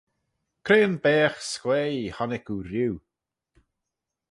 Cre 0.65 0.77
yn 0.87 0.95
baagh 1.03 1.39
s'quaaee 1.51 2.13
honnick 2.15 2.47
oo 2.53 2.61
rieau? 2.69 2.95